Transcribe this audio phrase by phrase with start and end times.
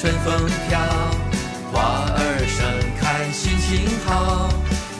[0.00, 0.32] 春风
[0.68, 0.78] 飘，
[1.72, 2.62] 花儿盛
[3.00, 4.48] 开，心情好。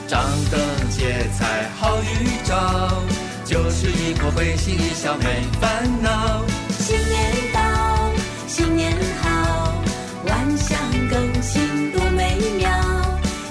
[0.05, 0.21] 张
[0.51, 0.59] 灯
[0.89, 3.01] 结彩好预兆，
[3.45, 6.43] 就是一个会心一笑没烦恼。
[6.79, 8.11] 新年到，
[8.45, 9.73] 新年好，
[10.27, 10.77] 万象
[11.09, 12.69] 更新多美妙。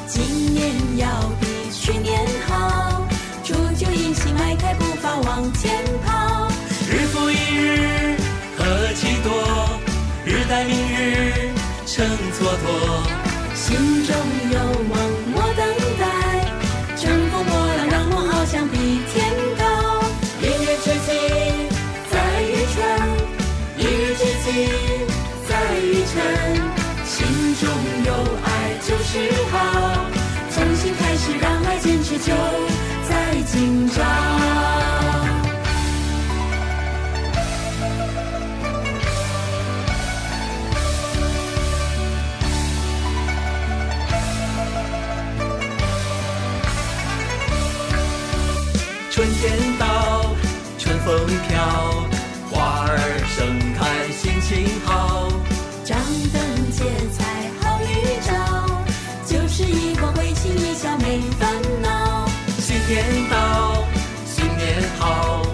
[0.06, 1.08] 今年要
[1.40, 3.06] 比去年好，
[3.42, 5.82] 祝酒迎新迈开步伐往前
[11.98, 13.54] 日，成蹉跎。
[13.54, 14.14] 心中
[14.52, 14.56] 有
[51.08, 52.04] 风飘，
[52.50, 52.98] 花儿
[53.34, 55.32] 盛开，心情好。
[55.82, 55.98] 张
[56.34, 56.84] 灯结
[57.16, 58.30] 彩好预兆，
[59.24, 62.28] 就是一个会心一笑没烦恼。
[62.58, 63.82] 新年到，
[64.26, 65.46] 新年好，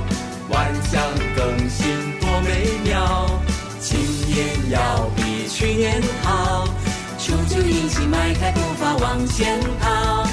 [0.48, 1.00] 万象
[1.36, 3.30] 更新多美妙。
[3.78, 6.66] 今年要比去年好，
[7.16, 10.23] 处处迎新迈开步伐往前跑。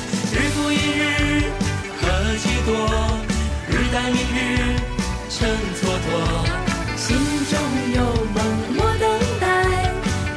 [6.96, 7.18] 心
[7.50, 7.58] 中
[7.96, 8.00] 有
[8.34, 8.38] 梦
[8.76, 9.04] 莫等
[9.40, 9.46] 待，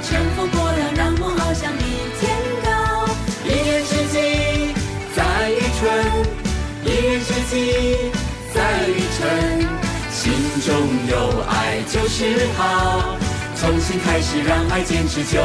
[0.03, 1.85] 乘风破浪让梦翱翔比
[2.19, 2.23] 天
[2.65, 2.69] 高。
[3.45, 4.15] 一年之计
[5.15, 5.83] 在于春，
[6.85, 7.53] 一日之计
[8.55, 9.69] 在于晨。
[10.11, 10.33] 心
[10.65, 10.75] 中
[11.09, 11.13] 有
[11.49, 13.17] 爱就是好，
[13.57, 15.39] 从新开始让爱坚持就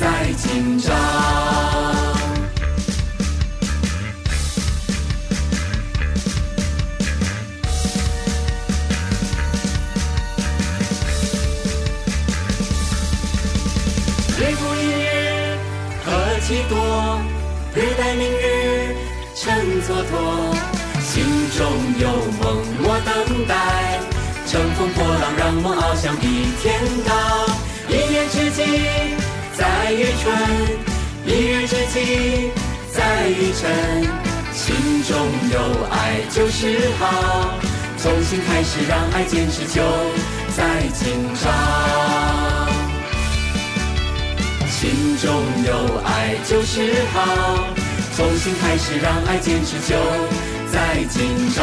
[0.00, 1.99] 在今朝。
[16.40, 17.20] 何其多，
[17.74, 18.96] 日待明日，
[19.36, 19.52] 成
[19.82, 20.56] 蹉跎。
[21.02, 21.22] 心
[21.56, 22.08] 中有
[22.42, 24.00] 梦莫等待，
[24.46, 27.12] 乘风破浪让梦翱翔比天高。
[27.88, 28.62] 一年之计
[29.52, 30.34] 在于春，
[31.26, 32.50] 一日之计
[32.90, 34.08] 在于晨。
[34.52, 34.74] 心
[35.04, 35.16] 中
[35.52, 37.50] 有爱就是好，
[37.98, 39.82] 从新开始让爱坚持就
[40.56, 41.89] 在今朝。
[44.80, 45.30] 心中
[45.66, 47.68] 有爱就是好。
[48.16, 49.94] 重新开始让爱坚持就
[50.72, 51.62] 在今朝